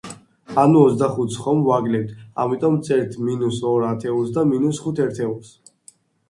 ანუ 0.59 0.79
ოცდახუთს 0.85 1.35
ხომ 1.41 1.59
ვაკლებთ, 1.67 2.15
ამიტომ 2.45 2.79
ვწერთ 2.79 3.19
მინუს 3.27 3.61
ორ 3.73 3.87
ათეულს 3.91 4.33
და 4.39 4.47
მინუს 4.55 4.81
ხუთ 4.87 5.05
ერთეულს. 5.07 5.55